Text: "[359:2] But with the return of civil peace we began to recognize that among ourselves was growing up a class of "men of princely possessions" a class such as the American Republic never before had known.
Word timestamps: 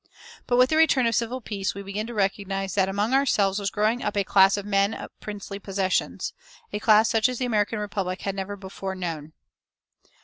"[359:2] 0.41 0.41
But 0.47 0.57
with 0.57 0.69
the 0.71 0.77
return 0.77 1.05
of 1.05 1.13
civil 1.13 1.41
peace 1.41 1.75
we 1.75 1.83
began 1.83 2.07
to 2.07 2.13
recognize 2.15 2.73
that 2.73 2.89
among 2.89 3.13
ourselves 3.13 3.59
was 3.59 3.69
growing 3.69 4.01
up 4.03 4.17
a 4.17 4.23
class 4.23 4.57
of 4.57 4.65
"men 4.65 4.95
of 4.95 5.11
princely 5.19 5.59
possessions" 5.59 6.33
a 6.73 6.79
class 6.79 7.07
such 7.07 7.29
as 7.29 7.37
the 7.37 7.45
American 7.45 7.77
Republic 7.77 8.25
never 8.33 8.55
before 8.57 8.93
had 8.93 8.99
known. 9.01 9.33